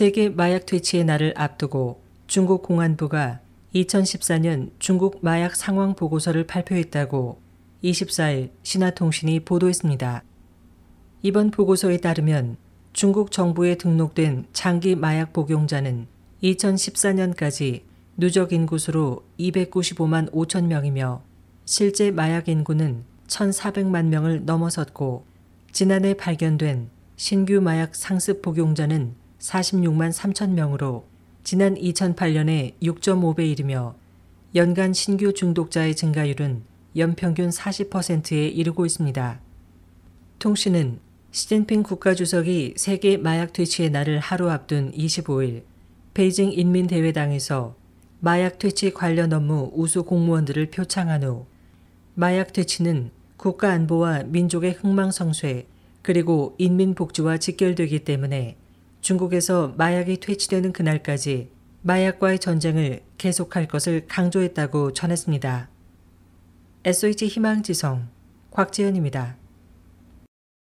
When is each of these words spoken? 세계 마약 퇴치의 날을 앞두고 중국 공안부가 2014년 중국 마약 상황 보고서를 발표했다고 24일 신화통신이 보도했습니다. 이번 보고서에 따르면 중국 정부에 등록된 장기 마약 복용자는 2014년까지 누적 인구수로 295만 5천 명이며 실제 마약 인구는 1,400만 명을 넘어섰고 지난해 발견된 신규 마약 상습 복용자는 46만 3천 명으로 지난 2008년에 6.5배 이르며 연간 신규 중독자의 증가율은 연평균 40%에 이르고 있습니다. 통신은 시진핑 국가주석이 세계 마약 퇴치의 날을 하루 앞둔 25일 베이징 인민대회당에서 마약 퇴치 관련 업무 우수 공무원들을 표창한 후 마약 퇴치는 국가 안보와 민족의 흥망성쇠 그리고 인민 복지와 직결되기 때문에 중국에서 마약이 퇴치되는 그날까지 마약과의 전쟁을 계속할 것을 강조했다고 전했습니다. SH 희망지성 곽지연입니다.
세계 0.00 0.30
마약 0.30 0.64
퇴치의 0.64 1.04
날을 1.04 1.34
앞두고 1.36 2.00
중국 2.26 2.62
공안부가 2.62 3.40
2014년 3.74 4.70
중국 4.78 5.18
마약 5.20 5.54
상황 5.54 5.94
보고서를 5.94 6.46
발표했다고 6.46 7.38
24일 7.84 8.48
신화통신이 8.62 9.40
보도했습니다. 9.40 10.24
이번 11.20 11.50
보고서에 11.50 11.98
따르면 11.98 12.56
중국 12.94 13.30
정부에 13.30 13.74
등록된 13.74 14.46
장기 14.54 14.96
마약 14.96 15.34
복용자는 15.34 16.06
2014년까지 16.44 17.82
누적 18.16 18.54
인구수로 18.54 19.26
295만 19.38 20.32
5천 20.32 20.64
명이며 20.64 21.22
실제 21.66 22.10
마약 22.10 22.48
인구는 22.48 23.04
1,400만 23.26 24.06
명을 24.06 24.46
넘어섰고 24.46 25.26
지난해 25.72 26.14
발견된 26.14 26.88
신규 27.16 27.60
마약 27.60 27.94
상습 27.94 28.40
복용자는 28.40 29.19
46만 29.40 30.12
3천 30.12 30.50
명으로 30.50 31.06
지난 31.42 31.74
2008년에 31.74 32.78
6.5배 32.80 33.50
이르며 33.50 33.94
연간 34.54 34.92
신규 34.92 35.32
중독자의 35.32 35.96
증가율은 35.96 36.62
연평균 36.96 37.48
40%에 37.50 38.48
이르고 38.48 38.84
있습니다. 38.84 39.40
통신은 40.38 40.98
시진핑 41.32 41.82
국가주석이 41.82 42.74
세계 42.76 43.16
마약 43.16 43.52
퇴치의 43.52 43.90
날을 43.90 44.18
하루 44.18 44.50
앞둔 44.50 44.92
25일 44.92 45.62
베이징 46.12 46.52
인민대회당에서 46.52 47.76
마약 48.18 48.58
퇴치 48.58 48.92
관련 48.92 49.32
업무 49.32 49.70
우수 49.74 50.02
공무원들을 50.04 50.70
표창한 50.70 51.22
후 51.22 51.46
마약 52.14 52.52
퇴치는 52.52 53.12
국가 53.36 53.70
안보와 53.72 54.24
민족의 54.24 54.72
흥망성쇠 54.72 55.66
그리고 56.02 56.54
인민 56.58 56.94
복지와 56.94 57.38
직결되기 57.38 58.00
때문에 58.00 58.56
중국에서 59.00 59.74
마약이 59.76 60.18
퇴치되는 60.18 60.72
그날까지 60.72 61.50
마약과의 61.82 62.38
전쟁을 62.38 63.02
계속할 63.18 63.68
것을 63.68 64.06
강조했다고 64.06 64.92
전했습니다. 64.92 65.70
SH 66.84 67.26
희망지성 67.26 68.08
곽지연입니다. 68.50 69.39